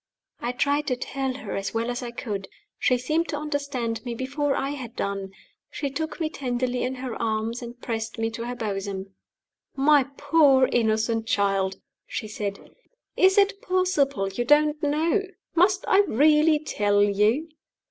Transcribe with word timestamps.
I 0.39 0.51
tried 0.51 0.87
to 0.87 0.95
tell 0.95 1.33
her, 1.35 1.55
as 1.55 1.75
well 1.75 1.91
as 1.91 2.01
I 2.01 2.09
could. 2.09 2.47
She 2.79 2.97
seemed 2.97 3.27
to 3.27 3.37
understand 3.37 4.03
me 4.03 4.15
before 4.15 4.55
I 4.55 4.71
had 4.71 4.95
done; 4.95 5.29
she 5.69 5.91
took 5.91 6.19
me 6.19 6.27
tenderly 6.27 6.81
in 6.81 6.95
her 6.95 7.13
arms, 7.21 7.61
and 7.61 7.79
pressed 7.79 8.17
me 8.17 8.31
to 8.31 8.47
her 8.47 8.55
bosom. 8.55 9.13
"My 9.75 10.05
poor 10.17 10.67
innocent 10.71 11.27
child," 11.27 11.75
she 12.07 12.27
said, 12.27 12.71
"is 13.15 13.37
it 13.37 13.61
possible 13.61 14.27
you 14.27 14.43
don't 14.43 14.81
know? 14.81 15.21
Must 15.53 15.85
I 15.87 15.99
really 16.07 16.57
tell 16.57 17.03
you?" 17.03 17.49